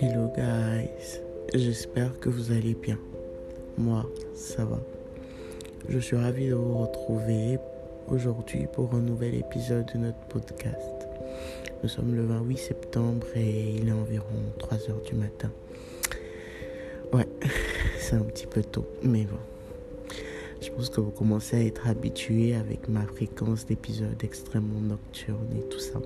Hello 0.00 0.26
guys, 0.34 1.20
j'espère 1.54 2.18
que 2.18 2.28
vous 2.28 2.50
allez 2.50 2.74
bien. 2.74 2.98
Moi, 3.78 4.04
ça 4.34 4.64
va. 4.64 4.80
Je 5.88 6.00
suis 6.00 6.16
ravi 6.16 6.48
de 6.48 6.54
vous 6.54 6.78
retrouver 6.78 7.60
aujourd'hui 8.08 8.66
pour 8.72 8.92
un 8.94 9.00
nouvel 9.00 9.36
épisode 9.36 9.86
de 9.94 9.98
notre 9.98 10.18
podcast. 10.28 11.06
Nous 11.84 11.88
sommes 11.88 12.16
le 12.16 12.24
28 12.24 12.56
septembre 12.56 13.28
et 13.36 13.76
il 13.76 13.88
est 13.88 13.92
environ 13.92 14.26
3 14.58 14.90
heures 14.90 15.02
du 15.02 15.14
matin. 15.14 15.52
Ouais, 17.12 17.28
c'est 18.00 18.16
un 18.16 18.24
petit 18.24 18.46
peu 18.46 18.64
tôt, 18.64 18.88
mais 19.04 19.22
bon. 19.22 19.38
Que 20.88 21.02
vous 21.02 21.10
commencez 21.10 21.56
à 21.56 21.64
être 21.64 21.86
habitué 21.88 22.54
avec 22.54 22.88
ma 22.88 23.02
fréquence 23.02 23.66
d'épisodes 23.66 24.16
extrêmement 24.22 24.80
nocturnes 24.80 25.52
et 25.58 25.68
tout 25.68 25.78
ça. 25.78 26.00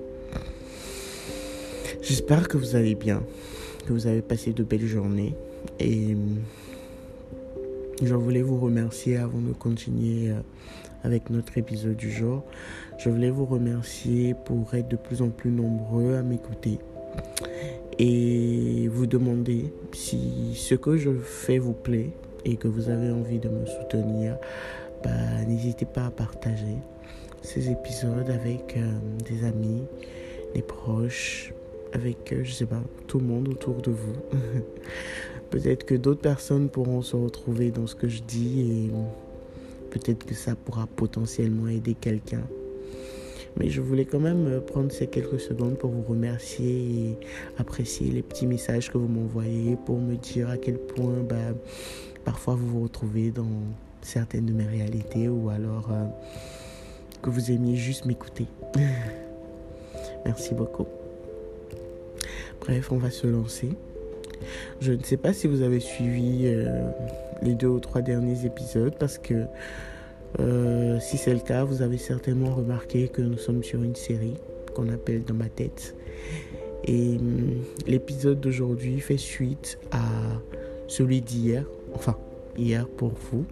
J'espère 2.01 2.49
que 2.49 2.57
vous 2.57 2.75
allez 2.75 2.93
bien, 2.93 3.23
que 3.87 3.93
vous 3.93 4.05
avez 4.05 4.21
passé 4.21 4.51
de 4.51 4.63
belles 4.63 4.85
journées 4.85 5.33
et 5.79 6.17
je 8.01 8.13
voulais 8.13 8.41
vous 8.41 8.59
remercier 8.59 9.15
avant 9.15 9.39
de 9.39 9.53
continuer 9.53 10.31
euh, 10.31 10.41
avec 11.03 11.29
notre 11.29 11.57
épisode 11.57 11.95
du 11.95 12.11
jour. 12.11 12.43
Je 12.97 13.09
voulais 13.09 13.31
vous 13.31 13.45
remercier 13.45 14.35
pour 14.45 14.73
être 14.73 14.89
de 14.89 14.97
plus 14.97 15.21
en 15.21 15.29
plus 15.29 15.51
nombreux 15.51 16.15
à 16.15 16.21
m'écouter 16.21 16.79
et 17.97 18.89
vous 18.89 19.05
demander 19.05 19.73
si 19.93 20.53
ce 20.55 20.75
que 20.75 20.97
je 20.97 21.11
fais 21.11 21.59
vous 21.59 21.73
plaît 21.73 22.11
et 22.45 22.55
que 22.55 22.67
vous 22.67 22.89
avez 22.89 23.11
envie 23.11 23.39
de 23.39 23.49
me 23.49 23.65
soutenir, 23.65 24.37
bah, 25.03 25.09
n'hésitez 25.47 25.85
pas 25.85 26.05
à 26.05 26.11
partager 26.11 26.77
ces 27.41 27.69
épisodes 27.69 28.29
avec 28.29 28.75
euh, 28.77 28.91
des 29.29 29.45
amis, 29.45 29.83
des 30.53 30.61
proches, 30.61 31.53
avec, 31.93 32.33
euh, 32.33 32.41
je 32.43 32.51
sais 32.51 32.65
pas, 32.65 32.81
tout 33.07 33.19
le 33.19 33.25
monde 33.25 33.47
autour 33.49 33.81
de 33.81 33.91
vous. 33.91 34.15
peut-être 35.49 35.85
que 35.85 35.95
d'autres 35.95 36.21
personnes 36.21 36.69
pourront 36.69 37.01
se 37.01 37.15
retrouver 37.15 37.71
dans 37.71 37.87
ce 37.87 37.95
que 37.95 38.07
je 38.07 38.21
dis 38.23 38.61
et 38.61 38.91
peut-être 39.91 40.25
que 40.25 40.33
ça 40.33 40.55
pourra 40.55 40.87
potentiellement 40.87 41.67
aider 41.67 41.93
quelqu'un. 41.93 42.43
Mais 43.57 43.69
je 43.69 43.79
voulais 43.79 44.05
quand 44.05 44.19
même 44.19 44.47
euh, 44.47 44.59
prendre 44.59 44.91
ces 44.91 45.07
quelques 45.07 45.39
secondes 45.39 45.77
pour 45.77 45.89
vous 45.89 46.03
remercier 46.03 46.67
et 46.67 47.17
apprécier 47.57 48.11
les 48.11 48.21
petits 48.21 48.47
messages 48.47 48.91
que 48.91 48.97
vous 48.97 49.07
m'envoyez 49.07 49.77
pour 49.85 49.99
me 49.99 50.15
dire 50.15 50.49
à 50.49 50.57
quel 50.57 50.77
point 50.77 51.23
bah, 51.27 51.53
parfois 52.25 52.55
vous 52.55 52.67
vous 52.67 52.83
retrouvez 52.83 53.31
dans 53.31 53.47
certaines 54.01 54.45
de 54.45 54.53
mes 54.53 54.65
réalités 54.65 55.29
ou 55.29 55.49
alors 55.49 55.89
euh, 55.91 56.05
que 57.21 57.29
vous 57.29 57.51
aimiez 57.51 57.75
juste 57.75 58.05
m'écouter. 58.05 58.47
Merci 60.25 60.53
beaucoup. 60.53 60.87
Bref, 62.59 62.91
on 62.91 62.97
va 62.97 63.11
se 63.11 63.27
lancer. 63.27 63.69
Je 64.81 64.91
ne 64.91 65.03
sais 65.03 65.17
pas 65.17 65.33
si 65.33 65.47
vous 65.47 65.61
avez 65.61 65.79
suivi 65.79 66.41
euh, 66.45 66.89
les 67.41 67.53
deux 67.53 67.67
ou 67.67 67.79
trois 67.79 68.01
derniers 68.01 68.45
épisodes 68.45 68.95
parce 68.99 69.17
que 69.17 69.45
euh, 70.39 70.99
si 70.99 71.17
c'est 71.17 71.33
le 71.33 71.39
cas, 71.39 71.63
vous 71.63 71.81
avez 71.81 71.97
certainement 71.97 72.53
remarqué 72.53 73.07
que 73.07 73.21
nous 73.21 73.37
sommes 73.37 73.63
sur 73.63 73.81
une 73.83 73.95
série 73.95 74.35
qu'on 74.75 74.89
appelle 74.89 75.23
Dans 75.23 75.33
ma 75.33 75.47
tête. 75.47 75.95
Et 76.83 77.17
hum, 77.17 77.63
l'épisode 77.87 78.39
d'aujourd'hui 78.39 78.99
fait 78.99 79.17
suite 79.17 79.79
à 79.91 80.03
celui 80.87 81.21
d'hier, 81.21 81.65
enfin 81.95 82.17
hier 82.57 82.87
pour 82.87 83.13
vous, 83.31 83.45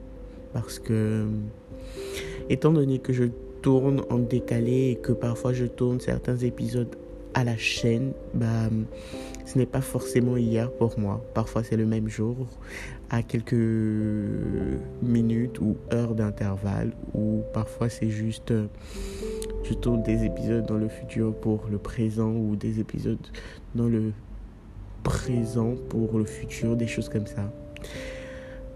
parce 0.54 0.80
que 0.80 1.26
étant 2.50 2.72
donné 2.72 3.00
que 3.00 3.14
je 3.14 3.26
tourne 3.62 4.04
en 4.10 4.20
décalé 4.20 4.92
et 4.92 4.96
que 4.96 5.12
parfois 5.14 5.54
je 5.54 5.66
tourne 5.66 6.00
certains 6.00 6.38
épisodes 6.38 6.96
à 7.34 7.44
la 7.44 7.58
chaîne, 7.58 8.12
bah, 8.34 8.70
ce 9.46 9.58
n'est 9.58 9.66
pas 9.66 9.82
forcément 9.82 10.38
hier 10.38 10.72
pour 10.72 11.00
moi. 11.00 11.26
Parfois 11.34 11.64
c'est 11.64 11.78
le 11.78 11.86
même 11.86 12.08
jour, 12.08 12.36
à 13.10 13.24
quelques 13.24 13.56
minutes 15.02 15.60
ou 15.60 15.78
heures 15.92 16.14
d'intervalle, 16.14 16.92
ou 17.14 17.42
parfois 17.54 17.90
c'est 17.90 18.10
juste 18.10 18.54
je 19.64 19.74
tourne 19.74 20.04
des 20.04 20.26
épisodes 20.26 20.66
dans 20.66 20.78
le 20.78 20.90
futur 20.90 21.34
pour 21.34 21.68
le 21.72 21.78
présent 21.78 22.32
ou 22.32 22.56
des 22.56 22.80
épisodes 22.80 23.26
dans 23.76 23.88
le 23.88 24.12
présent 25.04 25.76
pour 25.90 26.18
le 26.18 26.26
futur, 26.26 26.76
des 26.76 26.88
choses 26.88 27.10
comme 27.10 27.28
ça. 27.28 27.52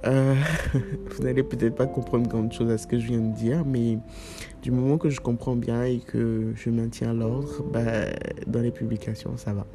Euh, 0.06 0.36
vous 0.74 1.24
n'allez 1.24 1.44
peut-être 1.44 1.76
pas 1.76 1.88
comprendre 1.88 2.28
grande 2.28 2.54
chose 2.54 2.70
à 2.70 2.78
ce 2.78 2.88
que 2.88 3.00
je 3.00 3.08
viens 3.08 3.20
de 3.20 3.36
dire, 3.36 3.66
mais 3.66 3.98
du 4.62 4.72
moment 4.72 4.98
que 4.98 5.10
je 5.10 5.20
comprends 5.20 5.56
bien 5.56 5.84
et 5.84 6.00
que 6.00 6.54
je 6.56 6.70
maintiens 6.70 7.14
l'ordre, 7.14 7.64
bah, 7.72 8.06
dans 8.46 8.62
les 8.62 8.72
publications, 8.72 9.38
ça 9.38 9.54
va. 9.54 9.66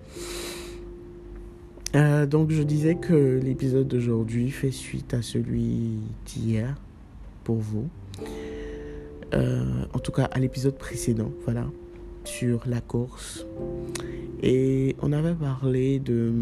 Euh, 1.94 2.24
donc 2.24 2.50
je 2.50 2.62
disais 2.62 2.94
que 2.94 3.38
l'épisode 3.42 3.86
d'aujourd'hui 3.86 4.50
fait 4.50 4.70
suite 4.70 5.12
à 5.12 5.20
celui 5.20 5.98
d'hier 6.24 6.74
pour 7.44 7.56
vous. 7.56 7.88
Euh, 9.34 9.84
en 9.92 9.98
tout 9.98 10.12
cas 10.12 10.24
à 10.24 10.38
l'épisode 10.38 10.76
précédent, 10.76 11.32
voilà, 11.44 11.66
sur 12.24 12.62
la 12.66 12.80
course. 12.80 13.46
Et 14.42 14.96
on 15.00 15.12
avait 15.12 15.34
parlé 15.34 15.98
de 15.98 16.32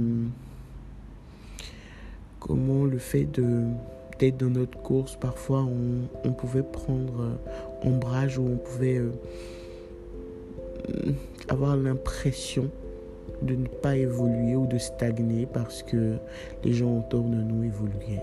comment 2.41 2.85
le 2.85 2.99
fait 2.99 3.25
de 3.25 3.65
d'être 4.19 4.37
dans 4.37 4.51
notre 4.51 4.77
course, 4.79 5.17
parfois 5.17 5.67
on, 6.25 6.33
pouvait 6.33 6.63
prendre 6.63 7.23
euh, 7.23 7.89
ombrage 7.89 8.39
ou 8.39 8.47
on 8.53 8.57
pouvait 8.57 8.99
euh, 8.99 9.13
avoir 11.49 11.75
l'impression 11.77 12.69
de 13.41 13.55
ne 13.55 13.67
pas 13.67 13.97
évoluer 13.97 14.57
ou 14.57 14.67
de 14.67 14.77
stagner 14.77 15.47
parce 15.51 15.83
que 15.83 16.17
les 16.65 16.75
gens 16.75 16.99
autour 16.99 17.23
de 17.23 17.37
nous 17.37 17.65
évoluaient. 17.65 18.23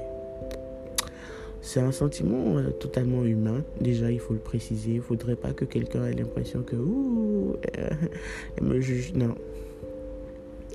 C'est 1.62 1.80
un 1.80 1.92
sentiment 1.92 2.58
euh, 2.58 2.70
totalement 2.70 3.26
humain. 3.26 3.64
Déjà, 3.82 4.12
il 4.12 4.20
faut 4.20 4.34
le 4.34 4.40
préciser. 4.40 4.92
Il 4.92 4.98
ne 4.98 5.02
faudrait 5.02 5.36
pas 5.36 5.52
que 5.52 5.66
quelqu'un 5.66 6.06
ait 6.06 6.14
l'impression 6.14 6.62
que 6.62 6.76
ouh, 6.76 7.56
elle 8.58 8.64
me 8.64 8.80
juge. 8.80 9.14
Non. 9.16 9.34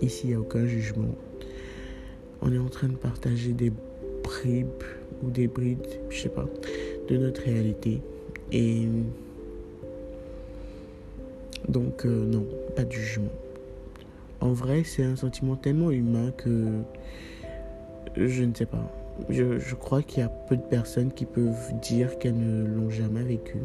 Ici, 0.03 0.23
il 0.25 0.31
n'y 0.31 0.35
a 0.35 0.41
aucun 0.41 0.67
jugement 0.67 1.15
on 2.43 2.53
est 2.53 2.59
en 2.59 2.69
train 2.69 2.89
de 2.89 2.97
partager 2.97 3.53
des 3.53 3.73
bribes 4.23 4.83
ou 5.23 5.31
des 5.31 5.47
brides, 5.47 6.01
je 6.11 6.23
sais 6.23 6.29
pas, 6.29 6.47
de 7.09 7.17
notre 7.17 7.43
réalité. 7.43 8.01
Et 8.51 8.87
donc, 11.69 12.05
euh, 12.05 12.27
non, 12.27 12.45
pas 12.77 12.85
de 12.85 12.93
jugement. 12.93 13.33
En 14.41 14.53
vrai, 14.53 14.83
c'est 14.85 15.05
un 15.05 15.17
sentiment 15.17 15.55
tellement 15.55 15.91
humain 15.93 16.33
que 16.37 16.67
je 18.17 18.43
ne 18.43 18.55
sais 18.55 18.67
pas. 18.67 18.93
Je, 19.29 19.75
crois 19.75 20.03
qu'il 20.03 20.21
y 20.21 20.23
a 20.23 20.29
peu 20.29 20.57
de 20.57 20.63
personnes 20.63 21.13
qui 21.13 21.27
peuvent 21.27 21.73
dire 21.81 22.19
qu'elles 22.19 22.39
ne 22.39 22.67
l'ont 22.67 22.91
jamais 22.91 23.23
vécu. 23.23 23.59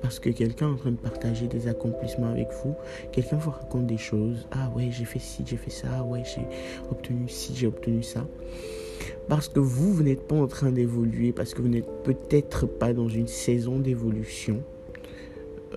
Parce 0.00 0.18
que 0.18 0.30
quelqu'un 0.30 0.68
est 0.68 0.72
en 0.72 0.76
train 0.76 0.90
de 0.90 0.96
partager 0.96 1.46
des 1.46 1.68
accomplissements 1.68 2.28
avec 2.28 2.48
vous, 2.62 2.74
quelqu'un 3.12 3.36
vous 3.36 3.50
raconte 3.50 3.86
des 3.86 3.98
choses. 3.98 4.46
Ah 4.52 4.70
ouais, 4.74 4.88
j'ai 4.90 5.04
fait 5.04 5.18
ci, 5.18 5.42
j'ai 5.46 5.56
fait 5.56 5.70
ça, 5.70 5.88
ah 5.98 6.04
ouais, 6.04 6.22
j'ai 6.24 6.46
obtenu 6.90 7.28
ci, 7.28 7.54
j'ai 7.54 7.66
obtenu 7.66 8.02
ça. 8.02 8.26
Parce 9.28 9.48
que 9.48 9.60
vous, 9.60 9.92
vous 9.92 10.02
n'êtes 10.02 10.26
pas 10.26 10.36
en 10.36 10.46
train 10.46 10.70
d'évoluer, 10.70 11.32
parce 11.32 11.54
que 11.54 11.62
vous 11.62 11.68
n'êtes 11.68 11.88
peut-être 12.04 12.66
pas 12.66 12.92
dans 12.92 13.08
une 13.08 13.28
saison 13.28 13.78
d'évolution. 13.78 14.62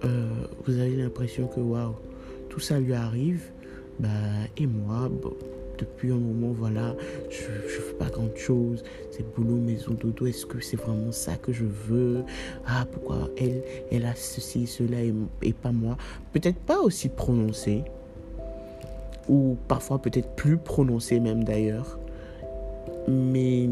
Euh, 0.03 0.29
vous 0.65 0.79
avez 0.79 0.95
l'impression 0.95 1.47
que 1.47 1.59
waouh, 1.59 1.95
tout 2.49 2.59
ça 2.59 2.79
lui 2.79 2.93
arrive. 2.93 3.51
Bah, 3.99 4.07
et 4.57 4.65
moi, 4.65 5.09
depuis 5.79 6.11
un 6.11 6.17
moment, 6.17 6.51
voilà, 6.51 6.95
je 7.29 7.47
ne 7.47 7.67
fais 7.67 7.93
pas 7.93 8.09
grand 8.09 8.35
chose. 8.35 8.83
C'est 9.11 9.25
boulot, 9.33 9.55
maison, 9.55 9.93
dodo. 9.93 10.25
Est-ce 10.25 10.45
que 10.45 10.59
c'est 10.59 10.77
vraiment 10.77 11.11
ça 11.11 11.35
que 11.35 11.51
je 11.51 11.65
veux? 11.65 12.23
Ah, 12.65 12.85
pourquoi 12.91 13.29
elle, 13.37 13.63
elle 13.91 14.05
a 14.05 14.15
ceci, 14.15 14.67
cela 14.67 14.97
et, 15.01 15.53
pas 15.53 15.71
moi? 15.71 15.97
Peut-être 16.33 16.59
pas 16.59 16.79
aussi 16.79 17.09
prononcé. 17.09 17.83
Ou 19.27 19.57
parfois 19.67 20.01
peut-être 20.01 20.29
plus 20.35 20.57
prononcé 20.57 21.19
même 21.19 21.43
d'ailleurs. 21.43 21.99
Mais 23.07 23.69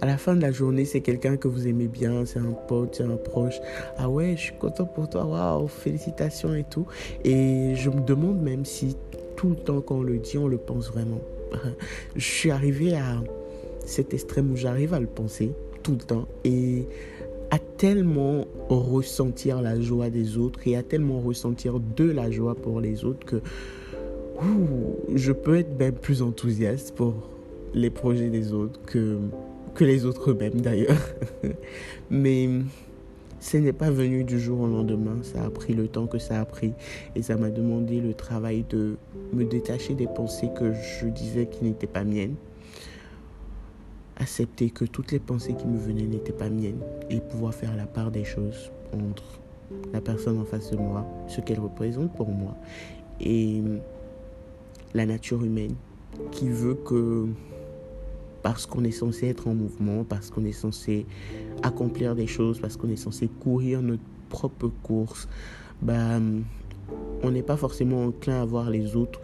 à 0.00 0.06
la 0.06 0.16
fin 0.16 0.36
de 0.36 0.42
la 0.42 0.52
journée, 0.52 0.84
c'est 0.84 1.00
quelqu'un 1.00 1.36
que 1.36 1.48
vous 1.48 1.66
aimez 1.66 1.88
bien, 1.88 2.24
c'est 2.24 2.38
un 2.38 2.52
pote, 2.68 2.94
c'est 2.94 3.04
un 3.04 3.16
proche. 3.16 3.60
Ah 3.96 4.08
ouais, 4.08 4.34
je 4.36 4.42
suis 4.42 4.54
content 4.54 4.84
pour 4.84 5.08
toi, 5.08 5.24
waouh, 5.24 5.66
félicitations 5.66 6.54
et 6.54 6.64
tout. 6.64 6.86
Et 7.24 7.74
je 7.74 7.90
me 7.90 8.00
demande 8.00 8.40
même 8.40 8.64
si 8.64 8.96
tout 9.38 9.50
le 9.50 9.56
temps 9.56 9.80
qu'on 9.80 10.02
le 10.02 10.18
dit, 10.18 10.36
on 10.36 10.48
le 10.48 10.58
pense 10.58 10.90
vraiment. 10.90 11.20
Je 12.16 12.24
suis 12.24 12.50
arrivé 12.50 12.96
à 12.96 13.22
cet 13.86 14.12
extrême 14.12 14.50
où 14.52 14.56
j'arrive 14.56 14.92
à 14.92 15.00
le 15.00 15.06
penser 15.06 15.52
tout 15.84 15.92
le 15.92 15.98
temps 15.98 16.26
et 16.44 16.86
à 17.50 17.58
tellement 17.58 18.46
ressentir 18.68 19.62
la 19.62 19.80
joie 19.80 20.10
des 20.10 20.36
autres 20.36 20.58
et 20.66 20.76
à 20.76 20.82
tellement 20.82 21.20
ressentir 21.20 21.78
de 21.78 22.10
la 22.10 22.30
joie 22.32 22.56
pour 22.56 22.80
les 22.80 23.04
autres 23.04 23.24
que 23.24 23.40
je 25.14 25.32
peux 25.32 25.56
être 25.56 25.78
même 25.78 25.94
plus 25.94 26.20
enthousiaste 26.20 26.94
pour 26.94 27.14
les 27.74 27.90
projets 27.90 28.30
des 28.30 28.52
autres 28.52 28.80
que, 28.86 29.18
que 29.74 29.84
les 29.84 30.04
autres 30.04 30.32
eux-mêmes 30.32 30.60
d'ailleurs. 30.60 31.14
Mais 32.10 32.48
ce 33.40 33.56
n'est 33.56 33.72
pas 33.72 33.90
venu 33.90 34.24
du 34.24 34.38
jour 34.38 34.60
au 34.60 34.66
lendemain, 34.66 35.16
ça 35.22 35.44
a 35.44 35.50
pris 35.50 35.74
le 35.74 35.88
temps 35.88 36.06
que 36.06 36.18
ça 36.18 36.40
a 36.40 36.44
pris. 36.44 36.72
Et 37.14 37.22
ça 37.22 37.36
m'a 37.36 37.50
demandé 37.50 38.00
le 38.00 38.14
travail 38.14 38.64
de 38.68 38.96
me 39.32 39.44
détacher 39.44 39.94
des 39.94 40.06
pensées 40.06 40.50
que 40.58 40.72
je 40.72 41.06
disais 41.06 41.46
qui 41.46 41.64
n'étaient 41.64 41.86
pas 41.86 42.04
miennes. 42.04 42.34
Accepter 44.16 44.70
que 44.70 44.84
toutes 44.84 45.12
les 45.12 45.20
pensées 45.20 45.54
qui 45.54 45.66
me 45.66 45.78
venaient 45.78 46.06
n'étaient 46.06 46.32
pas 46.32 46.50
miennes. 46.50 46.80
Et 47.10 47.20
pouvoir 47.20 47.54
faire 47.54 47.76
la 47.76 47.86
part 47.86 48.10
des 48.10 48.24
choses 48.24 48.72
entre 48.92 49.40
la 49.92 50.00
personne 50.00 50.38
en 50.38 50.44
face 50.44 50.70
de 50.70 50.76
moi, 50.76 51.06
ce 51.28 51.40
qu'elle 51.40 51.60
représente 51.60 52.12
pour 52.14 52.28
moi 52.28 52.56
et 53.20 53.62
la 54.94 55.06
nature 55.06 55.44
humaine 55.44 55.74
qui 56.30 56.48
veut 56.48 56.74
que 56.74 57.26
parce 58.42 58.66
qu'on 58.66 58.84
est 58.84 58.90
censé 58.90 59.26
être 59.28 59.48
en 59.48 59.54
mouvement, 59.54 60.04
parce 60.04 60.30
qu'on 60.30 60.44
est 60.44 60.52
censé 60.52 61.06
accomplir 61.62 62.14
des 62.14 62.26
choses, 62.26 62.60
parce 62.60 62.76
qu'on 62.76 62.88
est 62.88 62.96
censé 62.96 63.28
courir 63.40 63.82
notre 63.82 64.02
propre 64.28 64.70
course, 64.82 65.28
bah, 65.82 66.20
on 67.22 67.30
n'est 67.30 67.42
pas 67.42 67.56
forcément 67.56 68.04
enclin 68.04 68.42
à 68.42 68.44
voir 68.44 68.70
les 68.70 68.96
autres 68.96 69.20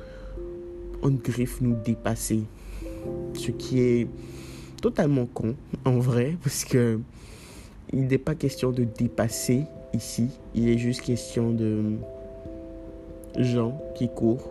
en 1.02 1.10
griffe 1.10 1.60
nous 1.60 1.76
dépasser. 1.84 2.42
Ce 3.34 3.50
qui 3.50 3.80
est 3.80 4.08
totalement 4.80 5.26
con, 5.26 5.54
en 5.84 5.98
vrai, 5.98 6.36
parce 6.42 6.64
que 6.64 6.98
il 7.92 8.06
n'est 8.06 8.18
pas 8.18 8.34
question 8.34 8.72
de 8.72 8.84
dépasser 8.84 9.64
ici, 9.92 10.28
il 10.54 10.68
est 10.68 10.78
juste 10.78 11.02
question 11.02 11.52
de 11.52 11.92
gens 13.38 13.80
qui 13.94 14.08
courent 14.08 14.50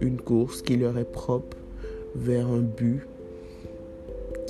une 0.00 0.20
course 0.20 0.62
qui 0.62 0.76
leur 0.76 0.98
est 0.98 1.10
propre 1.10 1.56
vers 2.16 2.48
un 2.48 2.60
but 2.60 3.02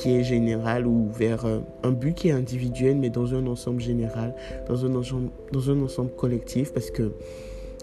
qui 0.02 0.16
est 0.16 0.24
général 0.24 0.84
ou 0.86 1.08
vers 1.12 1.46
un 1.84 1.92
but 1.92 2.14
qui 2.14 2.28
est 2.28 2.32
individuel 2.32 2.96
mais 2.96 3.08
dans 3.08 3.34
un 3.34 3.46
ensemble 3.46 3.80
général, 3.80 4.34
dans 4.68 4.84
un 4.84 4.94
ensemble, 4.96 5.30
dans 5.52 5.70
un 5.70 5.80
ensemble 5.80 6.10
collectif 6.16 6.72
parce 6.72 6.90
que 6.90 7.12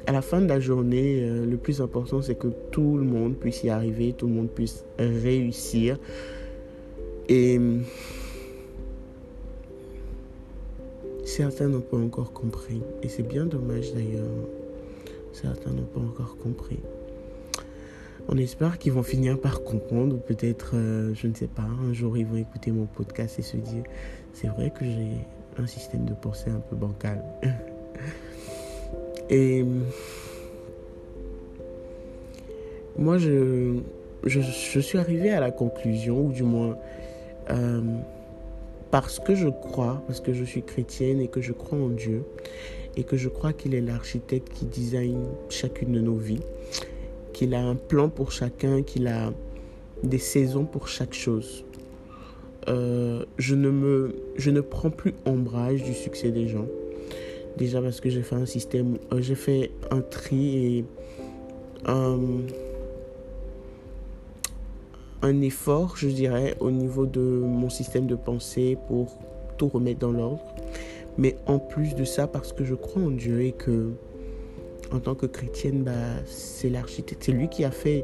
à 0.06 0.12
la 0.12 0.22
fin 0.22 0.42
de 0.42 0.48
la 0.48 0.60
journée, 0.60 1.22
euh, 1.22 1.46
le 1.46 1.58
plus 1.58 1.82
important 1.82 2.22
c'est 2.22 2.36
que 2.36 2.48
tout 2.72 2.98
le 2.98 3.06
monde 3.06 3.36
puisse 3.36 3.64
y 3.64 3.70
arriver, 3.70 4.14
tout 4.14 4.28
le 4.28 4.34
monde 4.34 4.50
puisse 4.50 4.84
réussir. 4.98 5.98
Et 7.30 7.60
certains 11.24 11.70
n'ont 11.70 11.80
pas 11.80 11.98
encore 11.98 12.34
compris. 12.34 12.82
Et 13.04 13.08
c'est 13.08 13.28
bien 13.28 13.46
dommage 13.46 13.94
d'ailleurs. 13.94 14.26
Certains 15.32 15.72
n'ont 15.72 15.84
pas 15.84 16.02
encore 16.02 16.38
compris. 16.38 16.80
On 18.32 18.38
espère 18.38 18.78
qu'ils 18.78 18.92
vont 18.92 19.02
finir 19.02 19.40
par 19.40 19.64
comprendre, 19.64 20.16
ou 20.16 20.20
peut-être, 20.20 20.74
euh, 20.76 21.16
je 21.16 21.26
ne 21.26 21.34
sais 21.34 21.48
pas, 21.48 21.64
un 21.64 21.94
jour 21.94 22.16
ils 22.16 22.28
vont 22.28 22.38
écouter 22.38 22.70
mon 22.70 22.86
podcast 22.86 23.40
et 23.40 23.42
se 23.42 23.58
dire, 23.58 23.82
c'est 24.34 24.50
vrai 24.50 24.70
que 24.70 24.86
j'ai 24.86 25.18
un 25.58 25.66
système 25.66 26.06
de 26.06 26.14
pensée 26.14 26.52
un 26.52 26.60
peu 26.60 26.76
bancal. 26.76 27.24
et 29.32 29.66
moi, 33.00 33.18
je, 33.18 33.80
je, 34.26 34.80
suis 34.80 35.00
arrivé 35.00 35.32
à 35.32 35.40
la 35.40 35.50
conclusion, 35.50 36.28
ou 36.28 36.32
du 36.32 36.44
moins, 36.44 36.78
euh, 37.50 37.82
parce 38.92 39.20
que 39.20 39.34
je 39.34 39.48
crois, 39.48 40.04
parce 40.06 40.20
que 40.20 40.34
je 40.34 40.44
suis 40.44 40.62
chrétienne 40.62 41.20
et 41.20 41.30
que 41.30 41.42
je 41.42 41.52
crois 41.52 41.80
en 41.80 41.90
Dieu, 41.90 42.22
et 42.96 43.04
que 43.04 43.18
je 43.18 43.28
crois 43.28 43.54
qu'il 43.54 43.74
est 43.74 43.82
l'architecte 43.82 44.54
qui 44.54 44.66
design 44.66 45.18
chacune 45.50 45.94
de 45.94 46.00
nos 46.00 46.18
vies 46.18 46.44
qu'il 47.40 47.56
a 47.56 47.62
un 47.62 47.76
plan 47.76 48.10
pour 48.10 48.34
chacun, 48.34 48.84
qu'il 48.84 49.08
a 49.08 49.32
des 50.04 50.18
saisons 50.18 50.66
pour 50.66 50.90
chaque 50.90 51.14
chose. 51.14 51.64
Euh, 52.68 53.24
je, 53.38 53.56
ne 53.56 53.70
me, 53.70 54.14
je 54.36 54.52
ne 54.52 54.60
prends 54.60 54.90
plus 54.90 55.14
ombrage 55.26 55.82
du 55.82 55.94
succès 55.94 56.32
des 56.32 56.50
gens. 56.50 56.66
Déjà 57.56 57.82
parce 57.82 58.02
que 58.02 58.10
j'ai 58.10 58.24
fait 58.24 58.36
un 58.36 58.46
système, 58.46 58.98
euh, 59.14 59.22
j'ai 59.22 59.36
fait 59.36 59.72
un 59.90 60.02
tri 60.02 60.58
et 60.58 60.86
un, 61.86 62.20
un 65.22 65.42
effort, 65.42 65.96
je 65.96 66.10
dirais, 66.10 66.58
au 66.60 66.72
niveau 66.72 67.06
de 67.06 67.22
mon 67.22 67.70
système 67.70 68.06
de 68.06 68.16
pensée 68.16 68.78
pour 68.90 69.18
tout 69.58 69.70
remettre 69.70 70.00
dans 70.00 70.12
l'ordre. 70.12 70.44
Mais 71.18 71.38
en 71.46 71.58
plus 71.58 71.96
de 71.96 72.04
ça, 72.04 72.28
parce 72.28 72.52
que 72.52 72.66
je 72.66 72.76
crois 72.76 73.02
en 73.02 73.12
Dieu 73.12 73.44
et 73.44 73.54
que 73.54 73.94
en 74.92 75.00
tant 75.00 75.16
que 75.16 75.26
chrétienne, 75.26 75.84
bah, 75.84 75.92
c'est 76.26 76.70
l'architecte, 76.70 77.24
c'est 77.24 77.32
lui 77.32 77.48
qui 77.48 77.64
a 77.64 77.72
fait 77.72 78.04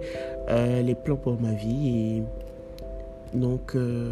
euh, 0.49 0.81
les 0.81 0.95
plans 0.95 1.15
pour 1.15 1.39
ma 1.39 1.53
vie. 1.53 2.23
Et 3.33 3.37
donc, 3.37 3.75
euh, 3.75 4.11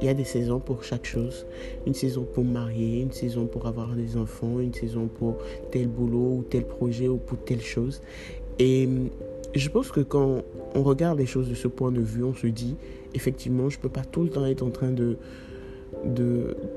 il 0.00 0.06
y 0.06 0.10
a 0.10 0.14
des 0.14 0.24
saisons 0.24 0.60
pour 0.60 0.84
chaque 0.84 1.06
chose. 1.06 1.46
Une 1.86 1.94
saison 1.94 2.24
pour 2.24 2.44
marier, 2.44 3.00
une 3.00 3.12
saison 3.12 3.46
pour 3.46 3.66
avoir 3.66 3.94
des 3.94 4.16
enfants, 4.16 4.60
une 4.60 4.74
saison 4.74 5.06
pour 5.06 5.38
tel 5.70 5.88
boulot 5.88 6.38
ou 6.38 6.44
tel 6.48 6.64
projet 6.64 7.08
ou 7.08 7.16
pour 7.16 7.38
telle 7.38 7.62
chose. 7.62 8.02
Et 8.58 8.88
je 9.54 9.68
pense 9.68 9.90
que 9.90 10.00
quand 10.00 10.42
on 10.74 10.82
regarde 10.82 11.18
les 11.18 11.26
choses 11.26 11.48
de 11.48 11.54
ce 11.54 11.68
point 11.68 11.92
de 11.92 12.00
vue, 12.00 12.24
on 12.24 12.34
se 12.34 12.46
dit, 12.46 12.76
effectivement, 13.14 13.70
je 13.70 13.78
ne 13.78 13.82
peux 13.82 13.88
pas 13.88 14.04
tout 14.04 14.24
le 14.24 14.30
temps 14.30 14.44
être 14.44 14.62
en 14.62 14.70
train 14.70 14.90
de 14.90 15.16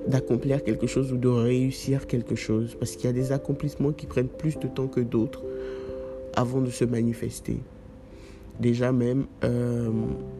d'accomplir 0.08 0.64
quelque 0.64 0.88
chose 0.88 1.12
ou 1.12 1.18
de 1.18 1.28
réussir 1.28 2.08
quelque 2.08 2.36
chose. 2.36 2.76
Parce 2.80 2.96
qu'il 2.96 3.06
y 3.06 3.10
a 3.10 3.14
des 3.14 3.32
accomplissements 3.32 3.92
qui 3.92 4.06
prennent 4.06 4.28
plus 4.28 4.58
de 4.60 4.68
temps 4.68 4.88
que 4.88 5.00
d'autres 5.00 5.44
avant 6.36 6.62
de 6.62 6.70
se 6.70 6.86
manifester. 6.86 7.58
Déjà 8.60 8.92
même, 8.92 9.26
euh, 9.44 9.92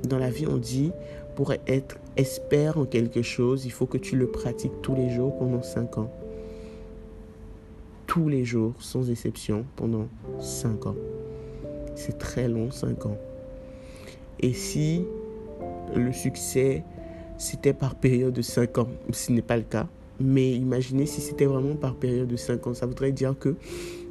dans 0.08 0.18
la 0.18 0.30
vie, 0.30 0.48
on 0.48 0.58
dit, 0.58 0.92
pour 1.36 1.54
être 1.68 1.98
expert 2.16 2.78
en 2.78 2.86
quelque 2.86 3.22
chose, 3.22 3.66
il 3.66 3.72
faut 3.72 3.86
que 3.86 3.98
tu 3.98 4.16
le 4.16 4.28
pratiques 4.28 4.82
tous 4.82 4.96
les 4.96 5.10
jours 5.10 5.38
pendant 5.38 5.62
5 5.62 6.00
ans. 6.00 6.12
Tous 8.08 8.28
les 8.28 8.44
jours, 8.44 8.74
sans 8.80 9.12
exception, 9.12 9.66
pendant 9.76 10.08
5 10.40 10.88
ans. 10.88 10.96
C'est 11.96 12.18
très 12.18 12.48
long, 12.48 12.72
5 12.72 13.06
ans. 13.06 13.18
Et 14.40 14.54
si 14.54 15.04
le 15.96 16.12
succès 16.12 16.84
c'était 17.38 17.74
par 17.74 17.96
période 17.96 18.34
de 18.34 18.42
5 18.42 18.78
ans. 18.80 18.88
Ce 19.12 19.32
n'est 19.32 19.42
pas 19.42 19.58
le 19.58 19.64
cas. 19.64 19.88
Mais 20.20 20.54
imaginez 20.54 21.06
si 21.06 21.22
c'était 21.22 21.46
vraiment 21.46 21.76
par 21.76 21.96
période 21.96 22.28
de 22.28 22.36
5 22.36 22.68
ans. 22.68 22.74
Ça 22.74 22.86
voudrait 22.86 23.12
dire 23.12 23.36
que 23.38 23.56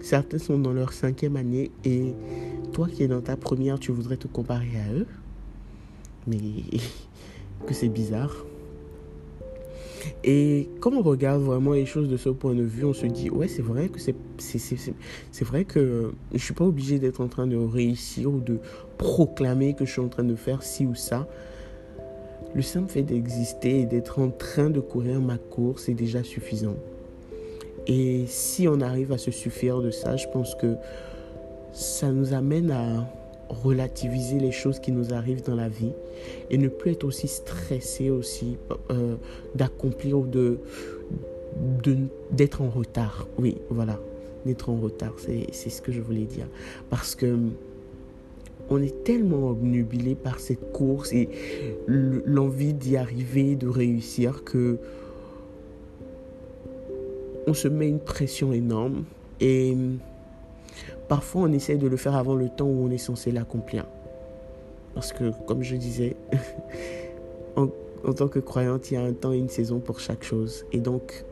certains 0.01 0.39
sont 0.39 0.59
dans 0.59 0.73
leur 0.73 0.93
cinquième 0.93 1.37
année 1.37 1.71
et 1.85 2.15
toi 2.73 2.89
qui 2.89 3.03
es 3.03 3.09
dans 3.09 3.21
ta 3.21 3.37
première, 3.37 3.79
tu 3.79 3.93
voudrais 3.93 4.17
te 4.17 4.29
comparer 4.29 4.79
à 4.89 4.93
eux. 4.95 5.07
Mais 6.27 6.39
que 7.67 7.75
c'est 7.75 7.89
bizarre. 7.89 8.45
Et 10.23 10.69
quand 10.81 10.93
on 10.93 11.03
regarde 11.03 11.43
vraiment 11.43 11.73
les 11.73 11.87
choses 11.87 12.09
de 12.09 12.17
ce 12.17 12.29
point 12.29 12.55
de 12.55 12.63
vue, 12.63 12.85
on 12.85 12.93
se 12.93 13.07
dit, 13.07 13.31
ouais, 13.31 13.49
c'est 13.49 13.63
vrai 13.63 13.89
que 13.89 13.99
c'est, 13.99 14.15
c'est, 14.39 15.45
vrai 15.45 15.65
que 15.65 16.13
je 16.33 16.39
suis 16.39 16.55
pas 16.55 16.65
obligé 16.65 16.99
d'être 16.99 17.21
en 17.21 17.29
train 17.29 17.47
de 17.47 17.57
réussir 17.57 18.31
ou 18.31 18.41
de 18.41 18.59
proclamer 18.99 19.75
que 19.75 19.85
je 19.85 19.93
suis 19.93 20.01
en 20.01 20.09
train 20.09 20.25
de 20.25 20.37
faire 20.37 20.63
ci 20.63 20.87
ou 20.87 20.95
ça. 20.95 21.27
Le 22.57 22.63
simple 22.63 22.91
fait 22.91 23.03
d'exister 23.03 23.81
et 23.81 23.85
d'être 23.85 24.19
en 24.19 24.31
train 24.31 24.71
de 24.71 24.81
courir 24.81 25.21
ma 25.21 25.37
course 25.37 25.91
est 25.91 25.95
déjà 25.95 26.23
suffisant. 26.23 26.77
Et 27.87 28.25
si 28.29 28.67
on 28.67 28.81
arrive 28.81 29.13
à 29.13 29.19
se 29.19 29.31
suffire 29.31 29.83
de 29.83 29.91
ça, 29.91 30.17
je 30.17 30.27
pense 30.29 30.55
que 30.55 30.75
ça 31.75 32.11
nous 32.11 32.33
amène 32.33 32.71
à 32.71 33.07
relativiser 33.51 34.39
les 34.39 34.53
choses 34.53 34.81
qui 34.81 34.91
nous 34.91 35.13
arrivent 35.13 35.43
dans 35.43 35.55
la 35.55 35.69
vie 35.69 35.93
et 36.49 36.57
ne 36.57 36.69
plus 36.69 36.93
être 36.93 37.05
aussi 37.05 37.29
stressé 37.29 38.09
aussi 38.09 38.57
euh, 38.91 39.17
d'accomplir 39.55 40.21
ou 40.21 40.27
de 40.27 40.59
d'être 42.31 42.63
en 42.63 42.71
retard. 42.71 43.29
Oui, 43.37 43.59
voilà, 43.69 44.01
d'être 44.47 44.71
en 44.71 44.77
retard, 44.77 45.13
c'est 45.19 45.71
ce 45.71 45.83
que 45.83 45.93
je 45.93 46.01
voulais 46.01 46.25
dire. 46.25 46.47
Parce 46.89 47.15
que 47.15 47.37
on 48.71 48.83
est 48.83 49.05
tellement 49.05 49.49
obnubilé 49.51 50.15
par 50.15 50.41
cette 50.41 50.73
course 50.73 51.13
et 51.13 51.29
l'envie 51.87 52.75
d'y 52.75 52.97
arriver, 52.97 53.55
de 53.55 53.69
réussir, 53.69 54.45
que 54.45 54.79
on 57.47 57.55
se 57.55 57.69
met 57.69 57.89
une 57.89 58.01
pression 58.01 58.53
énorme 58.53 59.05
et 59.41 59.77
parfois 61.09 61.43
on 61.43 61.53
essaie 61.53 61.77
de 61.77 61.87
le 61.87 61.97
faire 61.97 62.17
avant 62.17 62.35
le 62.35 62.49
temps 62.49 62.67
où 62.67 62.87
on 62.87 62.91
est 62.91 62.99
censé 62.99 63.31
l'accomplir. 63.31 63.87
Parce 64.95 65.13
que, 65.13 65.31
comme 65.47 65.63
je 65.63 65.77
disais, 65.77 66.17
en, 67.57 67.69
en, 68.05 68.13
tant 68.15 68.29
que 68.29 68.39
croyante, 68.39 68.91
il 68.91 68.95
y 68.95 68.97
a 68.97 69.03
un 69.03 69.13
temps 69.13 69.33
et 69.33 69.39
une 69.39 69.51
saison 69.51 69.79
pour 69.79 70.01
chaque 70.01 70.25
chose. 70.25 70.65
Et 70.73 70.81
donc, 70.81 71.25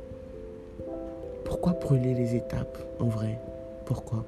pourquoi 1.44 1.72
brûler 1.72 2.14
les 2.14 2.36
étapes 2.36 2.78
en 3.00 3.06
vrai? 3.06 3.38
Pourquoi? 3.86 4.24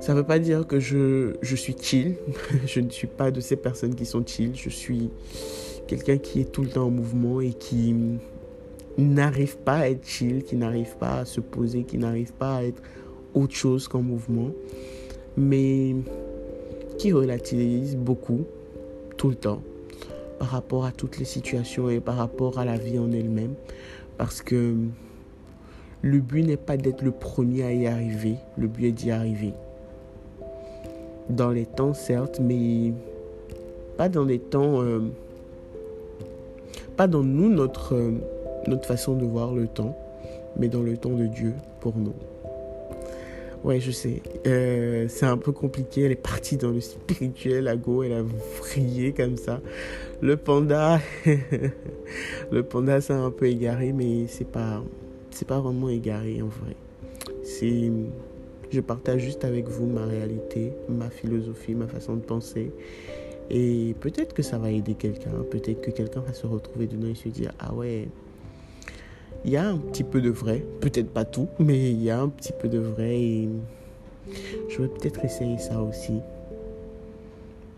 Ça 0.00 0.12
ne 0.12 0.18
veut 0.18 0.26
pas 0.26 0.38
dire 0.38 0.66
que 0.66 0.80
je, 0.80 1.34
je 1.42 1.56
suis 1.56 1.76
chill. 1.80 2.16
je 2.66 2.80
ne 2.80 2.90
suis 2.90 3.06
pas 3.06 3.30
de 3.30 3.40
ces 3.40 3.56
personnes 3.56 3.94
qui 3.94 4.06
sont 4.06 4.24
chill. 4.26 4.52
Je 4.54 4.68
suis 4.68 5.10
quelqu'un 5.86 6.18
qui 6.18 6.40
est 6.40 6.50
tout 6.50 6.62
le 6.62 6.68
temps 6.68 6.86
en 6.86 6.90
mouvement 6.90 7.40
et 7.40 7.52
qui 7.52 7.94
n'arrive 8.98 9.56
pas 9.58 9.78
à 9.78 9.88
être 9.88 10.06
chill, 10.06 10.42
qui 10.42 10.56
n'arrive 10.56 10.96
pas 10.96 11.18
à 11.18 11.24
se 11.24 11.40
poser, 11.40 11.84
qui 11.84 11.98
n'arrive 11.98 12.32
pas 12.32 12.56
à 12.56 12.64
être 12.64 12.82
autre 13.34 13.54
chose 13.54 13.88
qu'en 13.88 14.02
mouvement, 14.02 14.50
mais 15.36 15.94
qui 16.98 17.12
relativise 17.12 17.96
beaucoup, 17.96 18.44
tout 19.16 19.28
le 19.28 19.34
temps, 19.34 19.62
par 20.38 20.48
rapport 20.48 20.84
à 20.84 20.92
toutes 20.92 21.18
les 21.18 21.24
situations 21.24 21.88
et 21.88 22.00
par 22.00 22.16
rapport 22.16 22.58
à 22.58 22.64
la 22.64 22.76
vie 22.76 22.98
en 22.98 23.12
elle-même. 23.12 23.54
Parce 24.18 24.42
que 24.42 24.74
le 26.02 26.18
but 26.18 26.42
n'est 26.42 26.56
pas 26.56 26.76
d'être 26.76 27.02
le 27.02 27.12
premier 27.12 27.64
à 27.64 27.72
y 27.72 27.86
arriver, 27.86 28.36
le 28.56 28.66
but 28.66 28.86
est 28.86 28.92
d'y 28.92 29.10
arriver. 29.10 29.52
Dans 31.32 31.50
les 31.50 31.66
temps, 31.66 31.94
certes, 31.94 32.40
mais 32.40 32.92
pas 33.96 34.08
dans 34.08 34.24
les 34.24 34.38
temps... 34.38 34.82
Euh, 34.82 35.00
pas 36.96 37.06
dans 37.06 37.22
nous, 37.22 37.48
notre, 37.48 37.94
euh, 37.94 38.12
notre 38.66 38.86
façon 38.86 39.14
de 39.14 39.24
voir 39.24 39.54
le 39.54 39.66
temps, 39.66 39.96
mais 40.58 40.68
dans 40.68 40.82
le 40.82 40.96
temps 40.96 41.14
de 41.14 41.26
Dieu 41.26 41.54
pour 41.80 41.96
nous. 41.96 42.14
Ouais, 43.64 43.78
je 43.80 43.92
sais. 43.92 44.22
Euh, 44.46 45.06
c'est 45.08 45.26
un 45.26 45.38
peu 45.38 45.52
compliqué. 45.52 46.02
Elle 46.02 46.12
est 46.12 46.16
partie 46.16 46.56
dans 46.56 46.70
le 46.70 46.80
spirituel. 46.80 47.68
à 47.68 47.76
go, 47.76 48.02
elle 48.02 48.12
a 48.12 48.22
vrillé 48.58 49.12
comme 49.12 49.36
ça. 49.36 49.60
Le 50.20 50.36
panda, 50.36 51.00
le 52.50 52.62
panda, 52.62 53.00
c'est 53.00 53.12
un 53.12 53.30
peu 53.30 53.46
égaré, 53.46 53.92
mais 53.92 54.26
c'est 54.26 54.48
pas, 54.48 54.82
c'est 55.30 55.46
pas 55.46 55.60
vraiment 55.60 55.88
égaré 55.88 56.42
en 56.42 56.46
vrai. 56.46 56.74
C'est, 57.44 57.90
je 58.72 58.80
partage 58.80 59.20
juste 59.20 59.44
avec 59.44 59.68
vous 59.68 59.86
ma 59.86 60.06
réalité, 60.06 60.72
ma 60.88 61.10
philosophie, 61.10 61.74
ma 61.74 61.86
façon 61.86 62.16
de 62.16 62.22
penser. 62.22 62.72
Et 63.50 63.94
peut-être 64.00 64.32
que 64.32 64.42
ça 64.42 64.58
va 64.58 64.70
aider 64.70 64.94
quelqu'un. 64.94 65.30
Peut-être 65.50 65.82
que 65.82 65.90
quelqu'un 65.90 66.20
va 66.20 66.32
se 66.32 66.46
retrouver 66.46 66.86
dedans 66.86 67.08
et 67.08 67.14
se 67.14 67.28
dire 67.28 67.52
Ah 67.58 67.74
ouais, 67.74 68.08
il 69.44 69.50
y 69.50 69.56
a 69.56 69.68
un 69.68 69.76
petit 69.76 70.04
peu 70.04 70.20
de 70.22 70.30
vrai. 70.30 70.64
Peut-être 70.80 71.10
pas 71.10 71.24
tout, 71.24 71.48
mais 71.58 71.90
il 71.90 72.02
y 72.02 72.10
a 72.10 72.20
un 72.20 72.28
petit 72.28 72.52
peu 72.58 72.68
de 72.68 72.78
vrai. 72.78 73.20
Et 73.20 73.48
je 74.68 74.80
vais 74.80 74.88
peut-être 74.88 75.24
essayer 75.24 75.58
ça 75.58 75.82
aussi. 75.82 76.20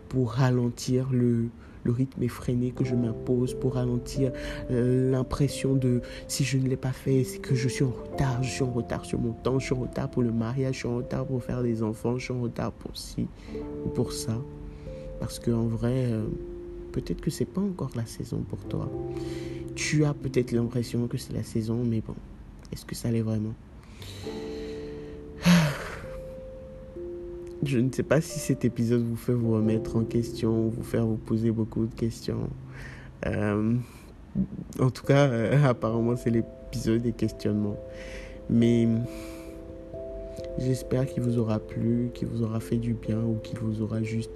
Pour 0.07 0.31
ralentir 0.31 1.09
le, 1.11 1.47
le 1.85 1.91
rythme 1.91 2.23
effréné 2.23 2.71
que 2.71 2.83
je 2.83 2.95
m'impose, 2.95 3.53
pour 3.53 3.75
ralentir 3.75 4.31
euh, 4.71 5.11
l'impression 5.11 5.75
de 5.75 6.01
si 6.27 6.43
je 6.43 6.57
ne 6.57 6.67
l'ai 6.67 6.75
pas 6.75 6.91
fait, 6.91 7.23
c'est 7.23 7.37
que 7.37 7.55
je 7.55 7.69
suis 7.69 7.85
en 7.85 7.91
retard, 7.91 8.43
je 8.43 8.49
suis 8.49 8.63
en 8.63 8.71
retard 8.71 9.05
sur 9.05 9.19
mon 9.19 9.31
temps, 9.31 9.59
je 9.59 9.65
suis 9.67 9.75
en 9.75 9.81
retard 9.81 10.09
pour 10.09 10.23
le 10.23 10.31
mariage, 10.31 10.73
je 10.73 10.79
suis 10.79 10.87
en 10.87 10.97
retard 10.97 11.25
pour 11.25 11.43
faire 11.43 11.61
des 11.61 11.83
enfants, 11.83 12.17
je 12.17 12.25
suis 12.25 12.33
en 12.33 12.41
retard 12.41 12.71
pour 12.71 12.97
ci 12.97 13.27
ou 13.85 13.89
pour 13.89 14.11
ça. 14.11 14.37
Parce 15.19 15.39
qu'en 15.39 15.67
vrai, 15.67 16.11
euh, 16.11 16.25
peut-être 16.91 17.21
que 17.21 17.29
c'est 17.29 17.45
pas 17.45 17.61
encore 17.61 17.91
la 17.95 18.05
saison 18.05 18.43
pour 18.49 18.59
toi. 18.65 18.91
Tu 19.75 20.05
as 20.05 20.13
peut-être 20.13 20.51
l'impression 20.51 21.07
que 21.07 21.17
c'est 21.17 21.33
la 21.33 21.43
saison, 21.43 21.83
mais 21.85 22.01
bon, 22.01 22.15
est-ce 22.73 22.85
que 22.85 22.95
ça 22.95 23.11
l'est 23.11 23.21
vraiment? 23.21 23.53
Je 27.65 27.79
ne 27.79 27.91
sais 27.91 28.03
pas 28.03 28.21
si 28.21 28.37
cet 28.37 28.63
épisode 28.63 29.01
vous 29.01 29.15
fait 29.15 29.33
vous 29.33 29.53
remettre 29.53 29.95
en 29.95 30.03
question, 30.03 30.67
vous 30.67 30.83
faire 30.83 31.03
vous 31.03 31.17
poser 31.17 31.49
beaucoup 31.49 31.87
de 31.87 31.95
questions. 31.95 32.47
Euh, 33.25 33.73
en 34.79 34.89
tout 34.91 35.03
cas, 35.03 35.25
euh, 35.25 35.65
apparemment, 35.65 36.15
c'est 36.15 36.29
l'épisode 36.29 37.01
des 37.01 37.11
questionnements. 37.11 37.79
Mais 38.51 38.87
j'espère 40.59 41.07
qu'il 41.07 41.23
vous 41.23 41.39
aura 41.39 41.57
plu, 41.57 42.11
qu'il 42.13 42.27
vous 42.27 42.43
aura 42.43 42.59
fait 42.59 42.77
du 42.77 42.93
bien 42.93 43.19
ou 43.19 43.39
qu'il 43.41 43.57
vous 43.57 43.81
aura 43.81 44.03
juste 44.03 44.31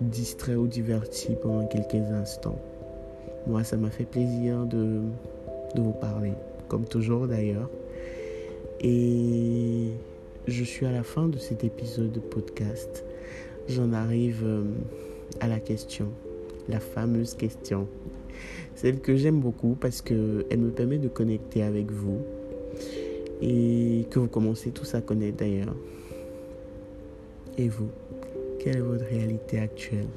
distrait 0.00 0.54
ou 0.54 0.66
diverti 0.66 1.36
pendant 1.42 1.66
quelques 1.66 1.96
instants. 1.96 2.58
Moi, 3.46 3.62
ça 3.62 3.76
m'a 3.76 3.90
fait 3.90 4.04
plaisir 4.04 4.64
de, 4.64 5.02
de 5.74 5.82
vous 5.82 5.92
parler, 5.92 6.32
comme 6.68 6.86
toujours 6.86 7.26
d'ailleurs. 7.26 7.68
Et 8.80 9.92
je 10.48 10.64
suis 10.64 10.86
à 10.86 10.92
la 10.92 11.02
fin 11.02 11.28
de 11.28 11.38
cet 11.38 11.62
épisode 11.62 12.10
de 12.10 12.20
podcast. 12.20 13.04
J'en 13.68 13.92
arrive 13.92 14.42
euh, 14.44 14.64
à 15.40 15.46
la 15.46 15.60
question, 15.60 16.08
la 16.68 16.80
fameuse 16.80 17.34
question. 17.34 17.86
Celle 18.74 19.00
que 19.00 19.14
j'aime 19.16 19.40
beaucoup 19.40 19.76
parce 19.78 20.00
qu'elle 20.00 20.58
me 20.58 20.70
permet 20.70 20.98
de 20.98 21.08
connecter 21.08 21.62
avec 21.62 21.90
vous 21.90 22.20
et 23.42 24.06
que 24.10 24.20
vous 24.20 24.28
commencez 24.28 24.70
tous 24.70 24.94
à 24.94 25.02
connaître 25.02 25.36
d'ailleurs. 25.36 25.74
Et 27.58 27.68
vous 27.68 27.90
quelle 28.58 28.76
est 28.76 28.80
votre 28.80 29.04
réalité 29.04 29.58
actuelle? 29.58 30.08